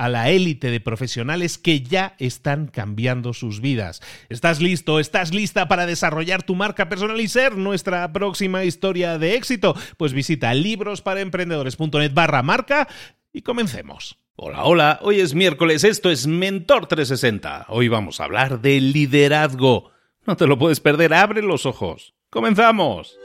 [0.00, 4.00] a la élite de profesionales que ya están cambiando sus vidas.
[4.30, 4.98] ¿Estás listo?
[4.98, 9.76] ¿Estás lista para desarrollar tu marca personal y ser nuestra próxima historia de éxito?
[9.98, 12.88] Pues visita librosparaemprendedores.net barra marca
[13.30, 14.16] y comencemos.
[14.36, 17.66] Hola, hola, hoy es miércoles, esto es Mentor 360.
[17.68, 19.90] Hoy vamos a hablar de liderazgo.
[20.26, 22.14] No te lo puedes perder, abre los ojos.
[22.30, 23.18] ¡Comenzamos!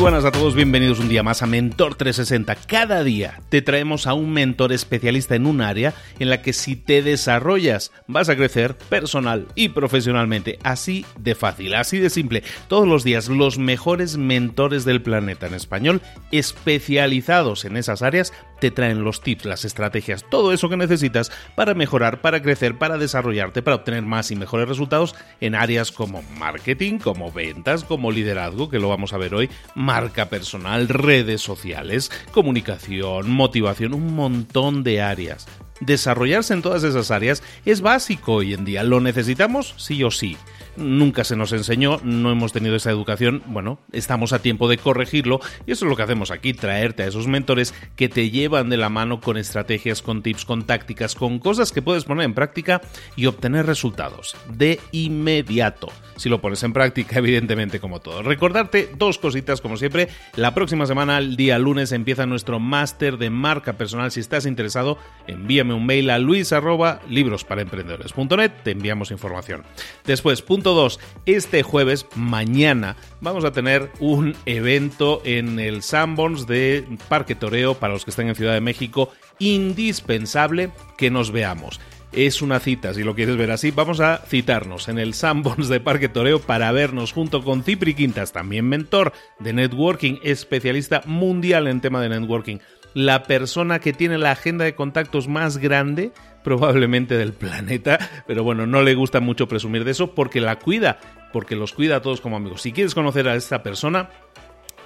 [0.00, 2.54] Buenas a todos, bienvenidos un día más a Mentor 360.
[2.68, 6.76] Cada día te traemos a un mentor especialista en un área en la que si
[6.76, 10.60] te desarrollas vas a crecer personal y profesionalmente.
[10.62, 12.44] Así de fácil, así de simple.
[12.68, 18.70] Todos los días los mejores mentores del planeta en español especializados en esas áreas te
[18.70, 23.62] traen los tips, las estrategias, todo eso que necesitas para mejorar, para crecer, para desarrollarte,
[23.62, 28.78] para obtener más y mejores resultados en áreas como marketing, como ventas, como liderazgo, que
[28.78, 35.46] lo vamos a ver hoy, marca personal, redes sociales, comunicación, motivación, un montón de áreas.
[35.80, 40.36] Desarrollarse en todas esas áreas es básico hoy en día, lo necesitamos sí o sí
[40.78, 45.40] nunca se nos enseñó, no hemos tenido esa educación, bueno, estamos a tiempo de corregirlo
[45.66, 48.76] y eso es lo que hacemos aquí, traerte a esos mentores que te llevan de
[48.76, 52.80] la mano con estrategias, con tips, con tácticas, con cosas que puedes poner en práctica
[53.16, 55.88] y obtener resultados de inmediato.
[56.16, 58.22] Si lo pones en práctica, evidentemente como todo.
[58.22, 63.30] Recordarte dos cositas como siempre, la próxima semana, el día lunes, empieza nuestro máster de
[63.30, 64.10] marca personal.
[64.10, 66.52] Si estás interesado, envíame un mail a luis
[68.48, 69.62] te enviamos información.
[70.04, 71.00] Después, punto 2.
[71.26, 77.92] Este jueves, mañana, vamos a tener un evento en el Sanborns de Parque Toreo para
[77.92, 79.10] los que están en Ciudad de México.
[79.38, 81.80] Indispensable que nos veamos
[82.12, 83.70] es una cita, si lo quieres ver así.
[83.70, 88.32] Vamos a citarnos en el Sanborns de Parque Toreo para vernos junto con Cipri Quintas,
[88.32, 92.58] también mentor de networking, especialista mundial en tema de networking.
[92.94, 96.12] La persona que tiene la agenda de contactos más grande
[96.48, 100.98] probablemente del planeta, pero bueno, no le gusta mucho presumir de eso porque la cuida,
[101.30, 102.62] porque los cuida a todos como amigos.
[102.62, 104.08] Si quieres conocer a esta persona,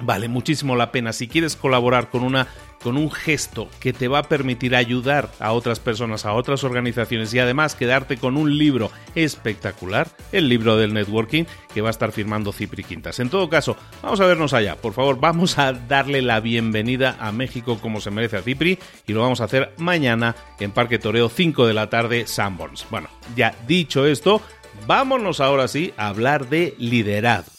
[0.01, 1.13] vale muchísimo la pena.
[1.13, 2.49] Si quieres colaborar con una
[2.83, 7.33] con un gesto que te va a permitir ayudar a otras personas, a otras organizaciones
[7.33, 12.13] y además quedarte con un libro espectacular, el libro del networking que va a estar
[12.13, 13.21] firmando Cipri Quintas.
[13.21, 14.77] En todo caso, vamos a vernos allá.
[14.77, 19.13] Por favor, vamos a darle la bienvenida a México como se merece a Cipri y
[19.13, 22.87] lo vamos a hacer mañana en Parque Toreo 5 de la tarde Sanborns.
[22.91, 24.43] Bueno, ya dicho esto,
[24.87, 27.52] vámonos ahora sí a hablar de liderazgo.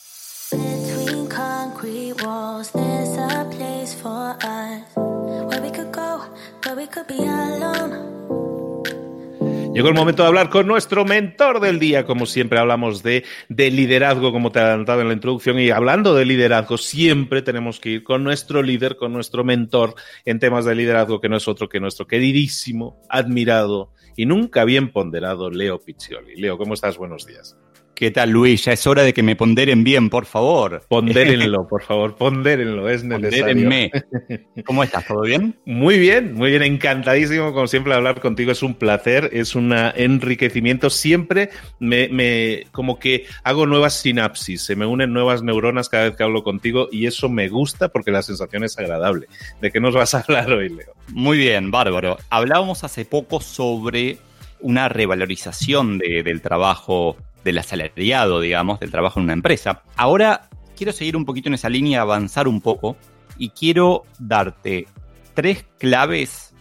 [9.74, 12.06] Llegó el momento de hablar con nuestro mentor del día.
[12.06, 15.60] Como siempre hablamos de, de, liderazgo, como te he adelantado en la introducción.
[15.60, 20.40] Y hablando de liderazgo, siempre tenemos que ir con nuestro líder, con nuestro mentor en
[20.40, 25.50] temas de liderazgo, que no es otro que nuestro queridísimo, admirado y nunca bien ponderado
[25.50, 26.36] Leo Piccioli.
[26.36, 26.98] Leo, ¿cómo estás?
[26.98, 27.58] Buenos días.
[27.96, 28.66] ¿Qué tal, Luis?
[28.66, 30.82] Ya es hora de que me ponderen bien, por favor.
[30.90, 33.92] Pondérenlo, por favor, pondérenlo, es necesario.
[34.66, 35.06] ¿Cómo estás?
[35.06, 35.56] ¿Todo bien?
[35.66, 38.52] Muy bien, muy bien, encantadísimo, como siempre, hablar contigo.
[38.52, 40.90] Es un placer, es un enriquecimiento.
[40.90, 41.50] Siempre
[41.80, 46.24] me, me, como que hago nuevas sinapsis, se me unen nuevas neuronas cada vez que
[46.24, 49.28] hablo contigo y eso me gusta porque la sensación es agradable.
[49.62, 50.94] ¿De qué nos vas a hablar hoy, Leo?
[51.10, 52.18] Muy bien, bárbaro.
[52.32, 54.18] Hablábamos hace poco sobre
[54.62, 59.84] una revalorización del trabajo del asalariado, digamos, del trabajo en una empresa.
[59.96, 62.98] Ahora quiero seguir un poquito en esa línea, avanzar un poco
[63.38, 64.88] y quiero darte
[65.34, 66.54] tres claves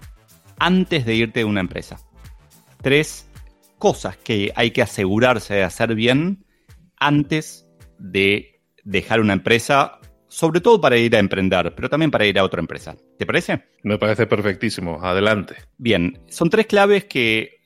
[0.59, 1.99] antes de irte de una empresa.
[2.81, 3.29] Tres
[3.79, 6.45] cosas que hay que asegurarse de hacer bien
[6.99, 7.67] antes
[7.99, 9.99] de dejar una empresa,
[10.29, 12.97] sobre todo para ir a emprender, pero también para ir a otra empresa.
[13.19, 13.65] ¿Te parece?
[13.83, 15.01] Me parece perfectísimo.
[15.03, 15.57] Adelante.
[15.79, 17.61] Bien, son tres claves que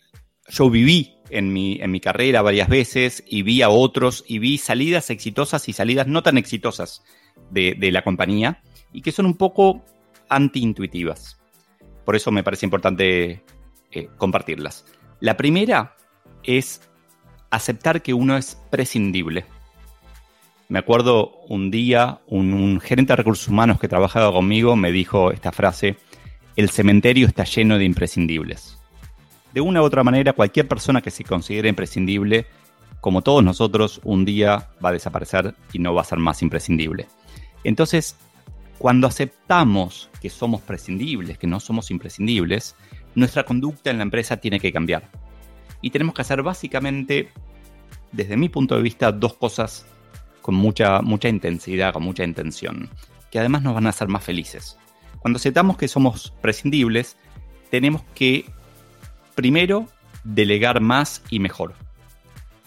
[0.49, 4.58] yo viví en mi, en mi carrera varias veces y vi a otros y vi
[4.58, 7.02] salidas exitosas y salidas no tan exitosas
[7.50, 8.62] de, la compañía
[8.93, 9.84] y que son un poco
[10.28, 11.38] antiintuitivas.
[12.05, 13.43] Por eso me parece importante
[13.90, 14.84] eh, compartirlas.
[15.20, 15.96] La primera
[16.43, 16.81] es
[17.50, 19.44] aceptar que uno es prescindible.
[20.69, 25.52] Me acuerdo un día, un, gerente de recursos humanos que trabajaba conmigo me dijo esta
[25.52, 25.96] frase,
[26.56, 28.79] el cementerio está lleno de imprescindibles
[29.56, 32.44] de una u otra manera, cualquier persona que se considere imprescindible,
[33.00, 37.06] como todos nosotros, un día va a desaparecer y no va a ser más imprescindible.
[37.64, 38.17] Entonces,
[38.76, 42.76] cuando aceptamos que somos prescindibles, que no somos imprescindibles,
[43.14, 45.08] nuestra conducta en la empresa tiene que cambiar.
[45.81, 47.31] Y tenemos que hacer básicamente,
[48.12, 49.87] desde mi punto de vista, dos cosas
[50.43, 52.91] con mucha, mucha intensidad, con mucha intención,
[53.31, 54.76] que además nos van a hacer más felices.
[55.20, 57.17] Cuando aceptamos que somos prescindibles,
[57.70, 58.44] tenemos que
[59.37, 59.87] Primero,
[60.25, 61.75] delegar más y mejor.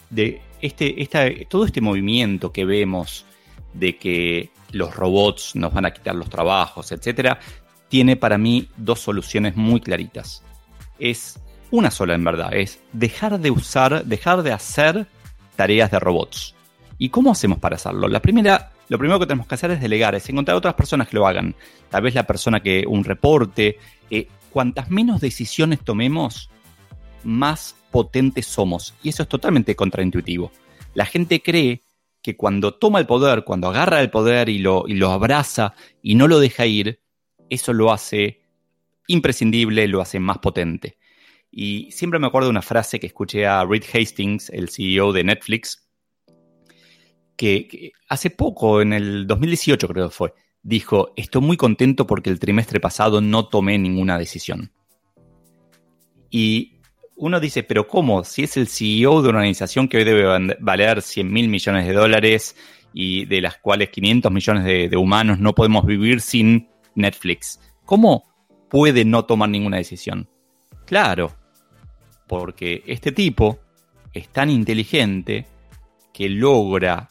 [0.10, 1.08] De este,
[1.50, 3.26] todo este movimiento que vemos
[3.74, 7.40] de que los robots nos van a quitar los trabajos, etcétera,
[7.88, 10.44] tiene para mí dos soluciones muy claritas.
[11.00, 11.40] Es
[11.72, 15.08] una sola en verdad, es dejar de usar, dejar de hacer
[15.56, 16.56] tareas de robots.
[16.98, 18.08] ¿Y cómo hacemos para hacerlo?
[18.08, 21.16] La primera, lo primero que tenemos que hacer es delegar, es encontrar otras personas que
[21.16, 21.56] lo hagan.
[21.90, 23.80] Tal vez la persona que un reporte,
[24.12, 26.50] eh, cuantas menos decisiones tomemos,
[27.24, 28.94] más potentes somos.
[29.04, 30.52] Y eso es totalmente contraintuitivo.
[30.94, 31.84] La gente cree
[32.22, 36.16] que cuando toma el poder, cuando agarra el poder y lo, y lo abraza y
[36.16, 37.02] no lo deja ir,
[37.50, 38.42] eso lo hace
[39.08, 40.98] imprescindible, lo hace más potente.
[41.52, 45.24] Y siempre me acuerdo de una frase que escuché a Reed Hastings, el CEO de
[45.24, 45.90] Netflix,
[47.36, 52.30] que, que, hace poco, en el 2018 creo que fue, dijo, estoy muy contento porque
[52.30, 54.72] el trimestre pasado no tomé ninguna decisión.
[56.30, 56.79] Y
[57.20, 58.24] uno dice, pero ¿cómo?
[58.24, 61.94] Si es el CEO de una organización que hoy debe valer 100 mil millones de
[61.94, 62.56] dólares
[62.94, 68.24] y de las cuales 500 millones de, humanos no podemos vivir sin Netflix, ¿cómo
[68.70, 70.30] puede no tomar ninguna decisión?
[70.86, 71.36] Claro,
[72.26, 73.60] porque este tipo
[74.14, 75.46] es tan inteligente
[76.14, 77.10] que logra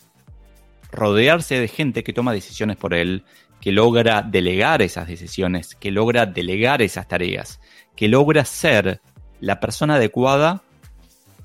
[0.91, 3.25] rodearse de gente que toma decisiones por él,
[3.61, 7.61] que logra delegar esas decisiones, que logra delegar esas tareas,
[7.95, 9.03] que logra ser
[9.41, 10.63] la persona adecuada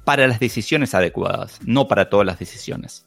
[0.06, 3.06] para las decisiones adecuadas, no para todas las decisiones.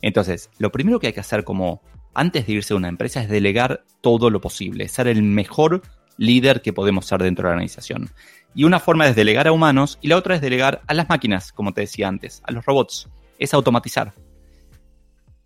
[0.00, 1.82] Entonces, lo primero que hay que hacer como
[2.14, 5.82] antes de irse a una empresa es delegar todo lo posible, ser el mejor
[6.16, 8.10] líder que podemos ser dentro de la organización.
[8.54, 11.52] Y una forma es delegar a humanos y la otra es delegar a las máquinas,
[11.52, 13.08] como te decía antes, a los robots.
[13.38, 14.14] Es automatizar.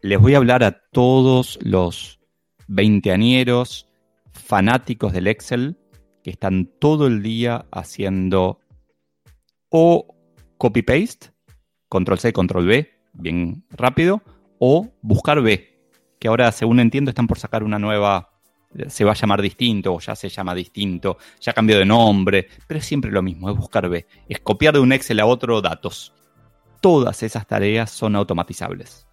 [0.00, 2.20] Les voy a hablar a todos los
[2.68, 3.88] veinteañeros
[4.32, 5.76] fanáticos del Excel
[6.24, 8.60] que están todo el día haciendo
[9.72, 10.14] o
[10.58, 11.32] copy-paste,
[11.88, 14.22] control C, control V, bien rápido,
[14.58, 15.88] o buscar B,
[16.20, 18.30] que ahora, según entiendo, están por sacar una nueva,
[18.88, 22.78] se va a llamar distinto, o ya se llama distinto, ya cambió de nombre, pero
[22.78, 26.12] es siempre lo mismo, es buscar B, es copiar de un Excel a otro datos.
[26.82, 29.06] Todas esas tareas son automatizables.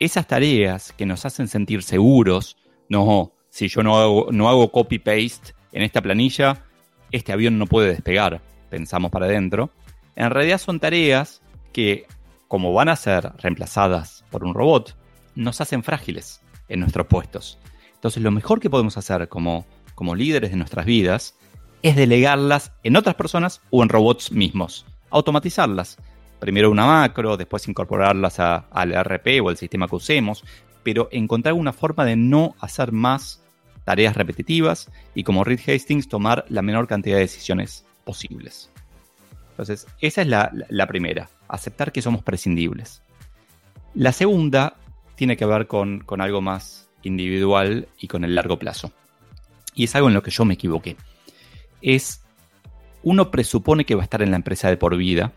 [0.00, 2.56] Esas tareas que nos hacen sentir seguros,
[2.88, 6.64] no, si yo no hago, no hago copy-paste en esta planilla,
[7.12, 9.68] este avión no puede despegar pensamos para adentro,
[10.16, 11.42] en realidad son tareas
[11.74, 12.06] que,
[12.48, 14.96] como van a ser reemplazadas por un robot,
[15.34, 17.58] nos hacen frágiles en nuestros puestos.
[17.94, 21.36] Entonces lo mejor que podemos hacer como, como líderes de nuestras vidas
[21.82, 25.98] es delegarlas en otras personas o en robots mismos, automatizarlas.
[26.40, 30.44] Primero una macro, después incorporarlas al RP o al sistema que usemos,
[30.82, 33.42] pero encontrar una forma de no hacer más
[33.84, 38.70] tareas repetitivas y como Reed Hastings tomar la menor cantidad de decisiones posibles.
[39.50, 43.02] Entonces, esa es la, primera, aceptar que somos prescindibles.
[43.94, 44.76] La segunda
[45.14, 48.92] tiene que ver con, con algo más individual y con el largo plazo.
[49.74, 50.96] Y es algo en lo que yo me equivoqué.
[51.80, 52.22] Es,
[53.02, 55.32] uno presupone que va a estar en la empresa de por vida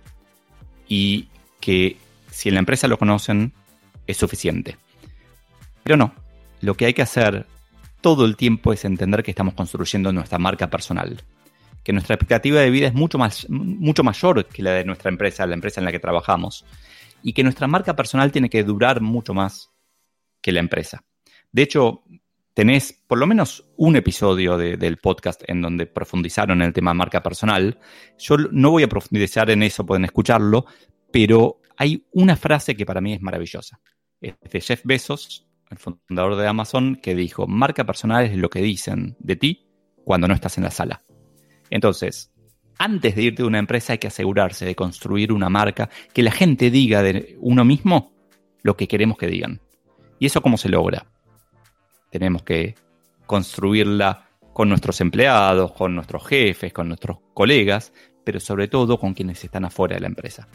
[0.88, 1.30] y
[1.60, 1.98] que
[2.32, 3.54] si en la empresa lo conocen
[4.08, 4.78] es suficiente.
[5.84, 6.14] Pero no,
[6.62, 7.46] lo que hay que hacer
[8.02, 11.22] todo el tiempo es entender que estamos construyendo nuestra marca personal,
[11.86, 15.46] que nuestra expectativa de vida es mucho, más, mucho mayor que la de nuestra empresa,
[15.46, 16.66] la empresa en la que trabajamos,
[17.22, 19.72] y que nuestra marca personal tiene que durar mucho más
[20.42, 21.04] que la empresa.
[21.52, 22.04] De hecho,
[22.56, 27.22] tenés por lo menos un episodio del podcast en donde profundizaron en el tema marca
[27.22, 27.80] personal.
[28.18, 30.66] Yo no voy a profundizar en eso, pueden escucharlo,
[31.12, 33.80] pero hay una frase que para mí es maravillosa.
[34.20, 38.62] Es de Jeff Bezos, el fundador de Amazon, que dijo, marca personal es lo que
[38.62, 39.68] dicen de ti
[40.04, 41.05] cuando no estás en la sala.
[41.70, 42.32] Entonces,
[42.78, 46.32] antes de irte de una empresa hay que asegurarse de construir una marca que la
[46.32, 48.14] gente diga de uno mismo
[48.64, 49.62] lo que queremos que digan.
[50.20, 51.06] ¿Y eso cómo se logra?
[52.10, 52.76] Tenemos que
[53.26, 57.94] construirla con nuestros empleados, con nuestros jefes, con nuestros colegas,
[58.24, 60.48] pero sobre todo con quienes están afuera de la empresa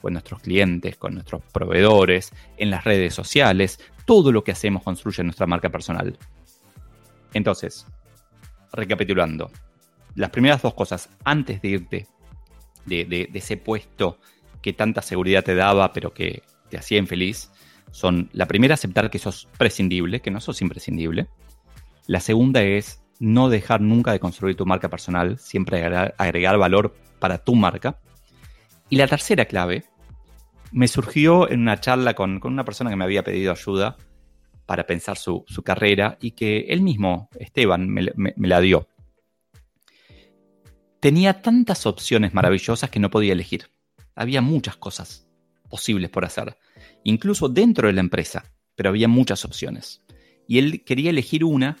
[0.00, 3.80] con nuestros clientes, con nuestros proveedores, en las redes sociales.
[4.04, 6.16] Todo lo que hacemos construye nuestra marca personal.
[7.32, 7.86] Entonces,
[8.72, 9.50] recapitulando,
[10.16, 12.06] las primeras dos cosas antes de irte
[12.86, 14.18] de, ese puesto
[14.62, 17.50] que tanta seguridad te daba, pero que te hacía infeliz,
[17.92, 21.28] son la primera, aceptar que sos prescindible, que no sos imprescindible.
[22.06, 27.38] La segunda es no dejar nunca de construir tu marca personal, siempre agregar valor para
[27.38, 28.00] tu marca.
[28.88, 29.84] Y la tercera clave
[30.72, 33.96] me surgió en una charla con, una persona que me había pedido ayuda
[34.66, 38.88] para pensar su, carrera y que él mismo, Esteban, me, la dio.
[41.00, 43.70] Tenía tantas opciones maravillosas que no podía elegir.
[44.14, 45.28] Había muchas cosas
[45.68, 46.56] posibles por hacer,
[47.04, 50.02] incluso dentro de la empresa, pero había muchas opciones.
[50.48, 51.76] Y él quería elegir una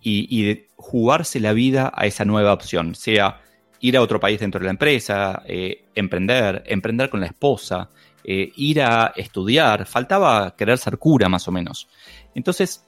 [0.00, 3.42] y, jugarse la vida a esa nueva opción, sea
[3.80, 7.90] ir a otro país dentro de la empresa, eh, emprender, emprender con la esposa,
[8.24, 11.88] eh, ir a estudiar, faltaba querer ser cura más o menos.
[12.34, 12.84] Entonces,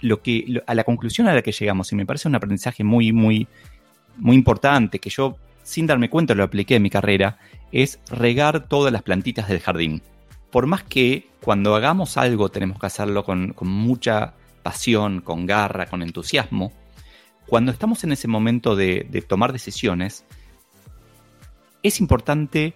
[0.00, 3.12] lo que, a la conclusión a la que llegamos, y me parece un aprendizaje muy,
[3.12, 3.48] muy,
[4.16, 7.38] muy importante, que yo sin darme cuenta lo apliqué en mi carrera,
[7.72, 10.02] es regar todas las plantitas del jardín.
[10.50, 16.02] Por más que cuando hagamos algo tenemos que hacerlo con, mucha pasión, con garra, con
[16.02, 16.72] entusiasmo,
[17.46, 20.24] cuando estamos en ese momento de, de tomar decisiones,
[21.82, 22.74] es importante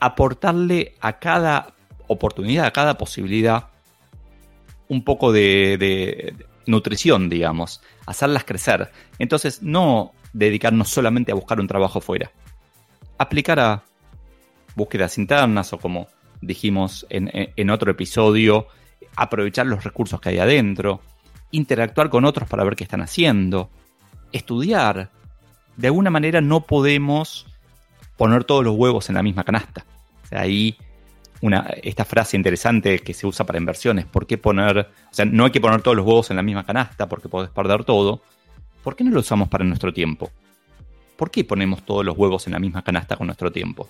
[0.00, 1.74] aportarle a cada
[2.06, 3.68] oportunidad, a cada posibilidad,
[4.88, 6.34] un poco de,
[6.66, 8.90] nutrición, digamos, hacerlas crecer.
[9.18, 12.30] Entonces, no dedicarnos solamente a buscar un trabajo fuera.
[13.18, 13.84] Aplicar a
[14.74, 16.08] búsquedas internas o como
[16.40, 18.66] dijimos en, en, otro episodio,
[19.16, 21.00] aprovechar los recursos que hay adentro,
[21.50, 23.70] interactuar con otros para ver qué están haciendo,
[24.32, 25.10] estudiar.
[25.76, 27.46] De alguna manera no podemos
[28.16, 29.84] poner todos los huevos en la misma canasta.
[30.30, 30.76] ahí
[31.82, 35.50] esta frase interesante que se usa para inversiones, ¿por qué poner, o sea, no hay
[35.50, 38.22] que poner todos los huevos en la misma canasta porque podés perder todo?
[38.82, 40.30] ¿Por qué no lo usamos para nuestro tiempo?
[41.16, 43.88] ¿Por qué ponemos todos los huevos en la misma canasta con nuestro tiempo?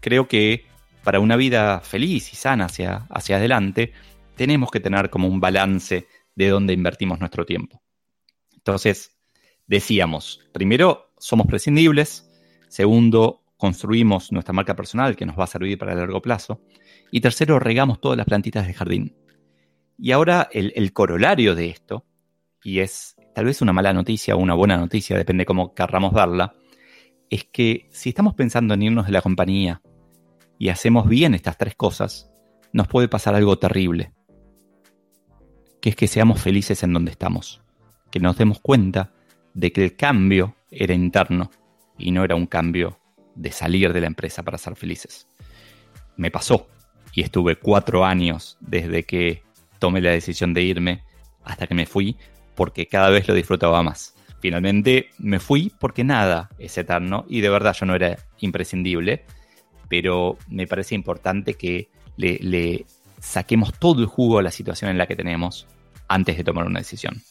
[0.00, 0.66] Creo que
[1.02, 3.92] para una vida feliz y sana hacia, hacia adelante,
[4.36, 7.82] tenemos que tener como un balance de dónde invertimos nuestro tiempo.
[8.54, 9.16] Entonces,
[9.66, 12.30] decíamos, primero, somos prescindibles,
[12.70, 16.62] Segundo, construimos nuestra marca personal que nos va a servir para el largo plazo.
[17.12, 19.14] Y tercero, regamos todas las plantitas del jardín.
[19.98, 22.06] Y ahora el, corolario de esto,
[22.64, 26.54] y es tal vez una mala noticia o una buena noticia, depende cómo querramos darla,
[27.28, 29.82] es que si estamos pensando en irnos de la compañía
[30.58, 32.32] y hacemos bien estas tres cosas,
[32.72, 34.14] nos puede pasar algo terrible,
[35.82, 37.60] que es que seamos felices en donde estamos,
[38.10, 39.12] que nos demos cuenta
[39.52, 41.50] de que el cambio era interno
[41.98, 42.99] y no era un cambio
[43.40, 45.26] de salir de la empresa para ser felices.
[46.16, 46.68] Me pasó
[47.14, 49.42] y estuve cuatro años desde que
[49.78, 51.02] tomé la decisión de irme
[51.42, 52.18] hasta que me fui
[52.54, 54.14] porque cada vez lo disfrutaba más.
[54.40, 59.24] Finalmente me fui porque nada es eterno y de verdad yo no era imprescindible,
[59.88, 62.84] pero me parece importante que le,
[63.20, 65.66] saquemos todo el jugo a la situación en la que tenemos
[66.08, 67.22] antes de tomar una decisión.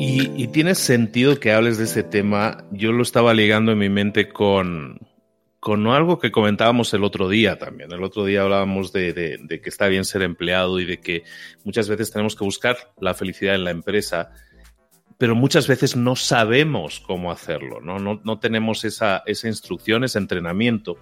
[0.00, 2.64] Y, tiene sentido que hables de ese tema.
[2.70, 4.98] Yo lo estaba ligando en mi mente con,
[5.60, 7.92] con algo que comentábamos el otro día también.
[7.92, 11.24] El otro día hablábamos de, que está bien ser empleado y de que
[11.64, 14.30] muchas veces tenemos que buscar la felicidad en la empresa,
[15.18, 20.96] pero muchas veces no sabemos cómo hacerlo, no, no, tenemos esa, esa instrucción, ese entrenamiento.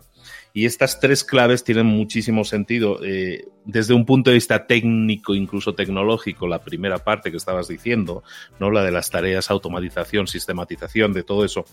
[0.56, 5.75] Y estas tres claves tienen muchísimo sentido eh, desde un punto de vista técnico, incluso
[5.75, 8.25] tecnológico, la primera parte que estabas diciendo,
[8.58, 8.70] ¿no?
[8.70, 11.66] La de las tareas, automatización, sistematización, de todo eso.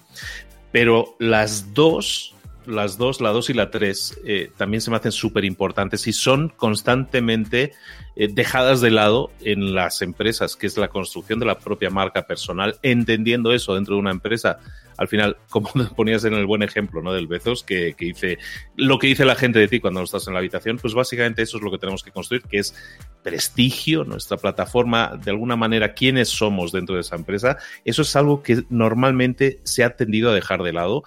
[0.74, 2.36] Pero las dos
[2.66, 6.14] las dos, la dos y la tres, eh, también se me hacen súper importantes y
[6.14, 7.72] son constantemente
[8.16, 12.28] eh, dejadas de lado en las empresas, que es la construcción de la propia marca
[12.28, 14.60] personal, entendiendo eso dentro de una empresa.
[14.98, 17.14] Al final, como ponías en el buen ejemplo ¿no?
[17.14, 18.38] del Bezos, que, que dice
[18.76, 21.58] lo que dice la gente de ti cuando estás en la habitación, pues básicamente eso
[21.58, 22.76] es lo que tenemos que construir, que es
[23.24, 27.58] prestigio, nuestra plataforma, de alguna manera, quiénes somos dentro de esa empresa.
[27.86, 31.04] Eso es algo que normalmente se ha tendido a dejar de lado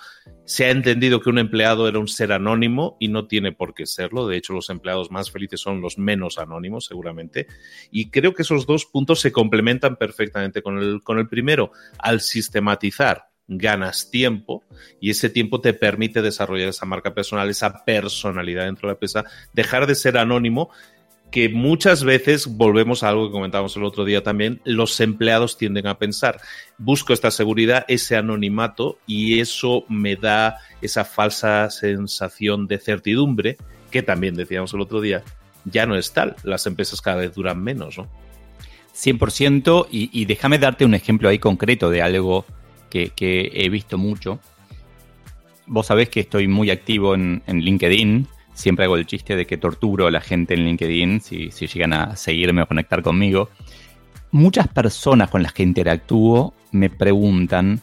[0.47, 3.85] se ha entendido que un empleado era un ser anónimo y no tiene por qué
[3.85, 4.28] serlo.
[4.28, 7.49] De hecho, los empleados más felices son los menos anónimos, seguramente.
[7.90, 11.73] Y creo que esos dos puntos se complementan perfectamente con el, con el primero.
[11.99, 14.62] Al sistematizar, ganas tiempo
[15.00, 19.25] y ese tiempo te permite desarrollar esa marca personal, esa personalidad dentro de la empresa,
[19.53, 20.71] dejar de ser anónimo
[21.31, 25.87] que muchas veces volvemos a algo que comentábamos el otro día también, los empleados tienden
[25.87, 26.41] a pensar,
[26.79, 33.57] busco esta seguridad, ese anonimato y eso me da esa falsa sensación de certidumbre
[33.91, 35.25] que también decíamos el otro día,
[35.65, 38.09] ya no es tal, las empresas cada vez duran menos, ¿no?
[38.95, 42.47] 100% y, déjame darte un ejemplo ahí concreto de algo
[42.88, 44.38] que, he visto mucho.
[45.66, 50.07] Vos sabés que estoy muy activo en LinkedIn Siempre hago el chiste de que torturo
[50.07, 53.50] a la gente en LinkedIn si, llegan a seguirme o conectar conmigo.
[54.31, 57.83] Muchas personas con las que interactúo me preguntan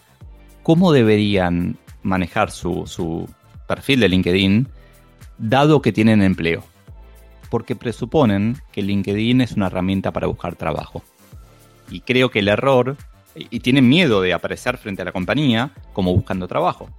[0.63, 3.29] cómo deberían manejar su, su
[3.67, 4.67] perfil de LinkedIn
[5.38, 6.63] dado que tienen empleo.
[7.51, 11.03] Porque presuponen que LinkedIn es una herramienta para buscar trabajo.
[11.91, 12.98] Y creo que el error,
[13.35, 16.89] y tienen miedo de aparecer frente a la compañía como buscando trabajo.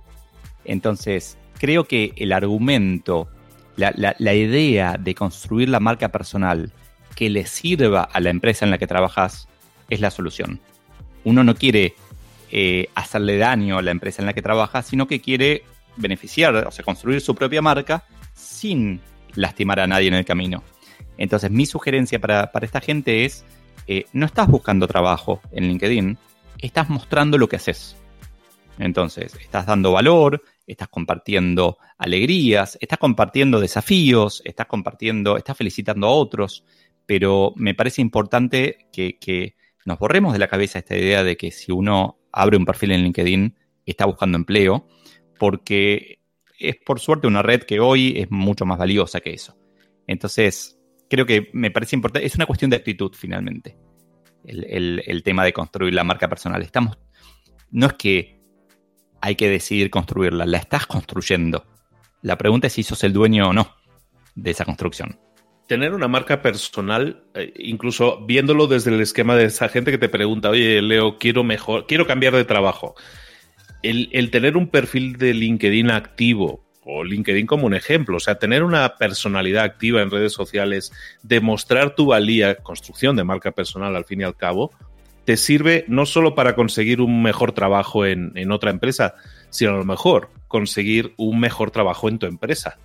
[0.64, 3.28] Entonces, creo que el argumento
[3.76, 6.72] la, idea de construir la marca personal
[7.14, 9.48] que le sirva a la empresa en la que trabajas
[9.90, 10.60] es la solución.
[11.24, 11.94] Uno no quiere
[12.50, 15.64] eh, hacerle daño a la empresa en la que trabaja, sino que quiere
[15.96, 19.00] beneficiar, o sea, construir su propia marca sin
[19.34, 20.62] lastimar a nadie en el camino.
[21.16, 23.44] Entonces, mi sugerencia para, esta gente es,
[23.86, 26.18] eh, no estás buscando trabajo en LinkedIn,
[26.58, 27.96] estás mostrando lo que haces.
[28.78, 36.10] Entonces, estás dando valor, estás compartiendo alegrías, estás compartiendo desafíos, estás compartiendo, estás felicitando a
[36.10, 36.64] otros,
[37.06, 39.54] pero me parece importante que,
[39.86, 43.02] nos borremos de la cabeza esta idea de que si uno abre un perfil en
[43.02, 44.88] LinkedIn está buscando empleo,
[45.38, 46.20] porque
[46.58, 49.58] es por suerte una red que hoy es mucho más valiosa que eso.
[50.06, 53.76] Entonces, creo que me parece importante, es una cuestión de actitud finalmente,
[54.44, 56.62] el, el tema de construir la marca personal.
[56.62, 56.98] Estamos,
[57.70, 58.34] no es que
[59.24, 60.44] hay que decidir construirla.
[60.44, 61.66] La estás construyendo.
[62.20, 63.74] La pregunta es si sos el dueño o no
[64.34, 65.18] de esa construcción.
[65.66, 70.10] Tener una marca personal, eh, incluso viéndolo desde el esquema de esa gente que te
[70.10, 72.96] pregunta, oye, Leo, quiero mejor, quiero cambiar de trabajo.
[73.82, 78.38] El, el tener un perfil de LinkedIn activo, o LinkedIn como un ejemplo, o sea,
[78.38, 80.92] tener una personalidad activa en redes sociales,
[81.22, 84.70] demostrar tu valía, construcción de marca personal al fin y al cabo,
[85.24, 89.14] te sirve no solo para conseguir un mejor trabajo en, otra empresa,
[89.50, 92.78] sino a lo mejor conseguir un mejor trabajo en tu empresa.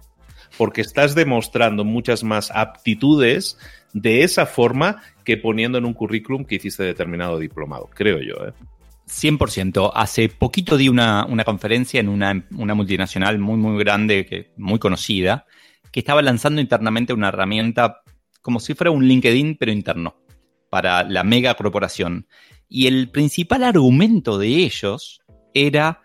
[0.57, 3.57] Porque estás demostrando muchas más aptitudes
[3.93, 8.47] de esa forma que poniendo en un currículum que hiciste determinado diplomado, creo yo.
[8.47, 8.53] ¿eh?
[9.09, 9.91] 100%.
[9.93, 15.45] Hace poquito di una, conferencia en una, una, multinacional muy, muy grande, que, muy conocida,
[15.91, 18.01] que estaba lanzando internamente una herramienta
[18.41, 20.15] como si fuera un LinkedIn, pero interno
[20.69, 22.27] para la mega corporación.
[22.67, 25.21] Y el principal argumento de ellos
[25.53, 26.01] era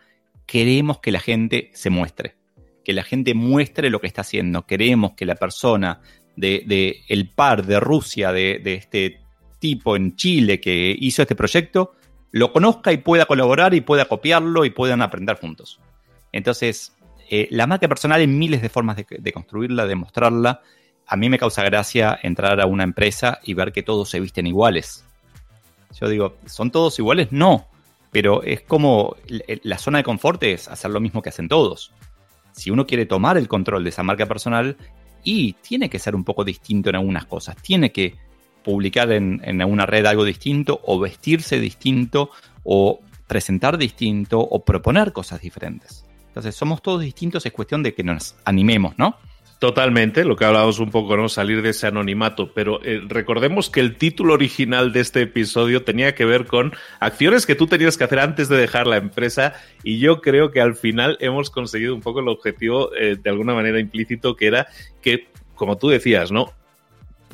[0.46, 2.36] queremos que la gente se muestre,
[2.84, 6.00] que la gente muestre lo que está haciendo, queremos que la persona
[6.36, 9.20] de, el par de Rusia, de, este
[9.58, 11.92] tipo en Chile que hizo este proyecto,
[12.34, 15.80] lo conozca y pueda colaborar y pueda copiarlo y puedan aprender juntos.
[16.32, 16.92] Entonces,
[17.30, 20.60] eh, la marca personal hay miles de formas de, de construirla, de mostrarla
[21.06, 24.46] a mí me causa gracia entrar a una empresa y ver que todos se visten
[24.46, 25.04] iguales.
[26.00, 27.28] Yo digo, ¿son todos iguales?
[27.30, 27.68] No,
[28.10, 29.16] pero es como
[29.62, 31.92] la zona de confort es hacer lo mismo que hacen todos.
[32.52, 34.76] Si uno quiere tomar el control de esa marca personal,
[35.26, 38.16] y tiene que ser un poco distinto en algunas cosas, tiene que
[38.64, 42.30] publicar en, en una red algo distinto, o vestirse distinto,
[42.64, 46.04] o presentar distinto, o proponer cosas diferentes.
[46.26, 49.16] Entonces, somos todos distintos, es cuestión de que nos animemos, ¿no?
[49.60, 51.28] Totalmente, lo que hablábamos un poco, ¿no?
[51.28, 52.52] Salir de ese anonimato.
[52.52, 57.46] Pero eh, recordemos que el título original de este episodio tenía que ver con acciones
[57.46, 59.54] que tú tenías que hacer antes de dejar la empresa.
[59.82, 63.54] Y yo creo que al final hemos conseguido un poco el objetivo eh, de alguna
[63.54, 64.66] manera implícito, que era
[65.00, 66.52] que, como tú decías, ¿no?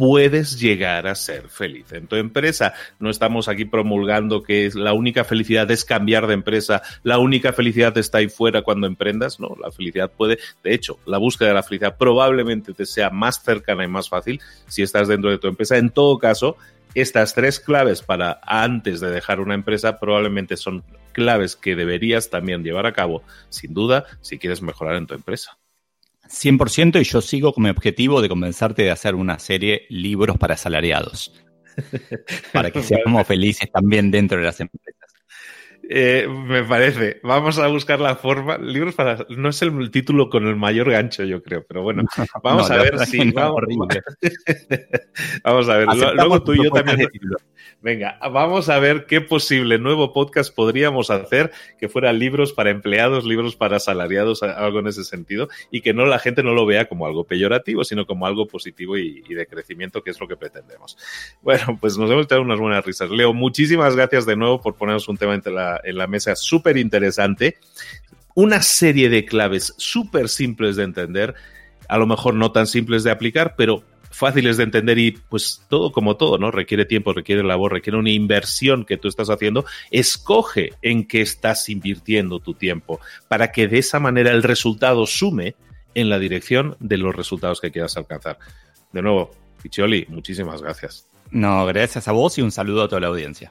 [0.01, 2.73] Puedes llegar a ser feliz en tu empresa.
[2.99, 7.97] No estamos aquí promulgando que la única felicidad es cambiar de empresa, la única felicidad
[7.99, 9.39] está ahí fuera cuando emprendas.
[9.39, 13.43] No, la felicidad puede, de hecho, la búsqueda de la felicidad probablemente te sea más
[13.43, 15.77] cercana y más fácil si estás dentro de tu empresa.
[15.77, 16.57] En todo caso,
[16.95, 20.83] estas tres claves para antes de dejar una empresa probablemente son
[21.13, 25.60] claves que deberías también llevar a cabo, sin duda, si quieres mejorar en tu empresa.
[26.31, 30.55] 100% y yo sigo con mi objetivo de convencerte de hacer una serie libros para
[30.55, 31.33] asalariados.
[32.53, 35.10] para que seamos felices también dentro de las empresas.
[35.93, 37.19] Eh, me parece.
[37.25, 38.59] Vamos a buscar la forma.
[38.59, 39.27] Libros para.
[39.29, 42.05] No es el título con el mayor gancho, yo creo, pero bueno,
[42.45, 43.33] vamos a ver si.
[43.33, 43.65] Vamos,
[45.43, 45.89] vamos, a ver.
[46.15, 47.09] Luego tú y yo también.
[47.83, 53.25] Venga, vamos a ver qué posible nuevo podcast podríamos hacer que fuera libros para empleados,
[53.25, 56.89] libros para asalariados, algo en ese sentido, y que no la gente no lo vea
[56.89, 60.99] como algo peyorativo, sino como algo positivo y, de crecimiento, que es lo que pretendemos.
[61.43, 63.11] Bueno, pues nos hemos echado unas buenas risas.
[63.11, 66.77] Leo, muchísimas gracias de nuevo por ponernos un tema en la, en la mesa súper
[66.77, 67.59] interesante.
[68.35, 71.35] Una serie de claves súper simples de entender,
[71.89, 75.93] a lo mejor no tan simples de aplicar, pero fáciles de entender y pues todo
[75.93, 76.51] como todo, ¿no?
[76.51, 79.65] Requiere tiempo, requiere labor, requiere una inversión que tú estás haciendo.
[79.91, 85.55] Escoge en qué estás invirtiendo tu tiempo para que de esa manera el resultado sume
[85.95, 88.39] en la dirección de los resultados que quieras alcanzar.
[88.93, 89.31] De nuevo,
[89.63, 91.07] Pichioli, muchísimas gracias.
[91.31, 93.51] No, gracias a vos y un saludo a toda la audiencia.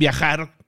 [0.00, 0.54] viajar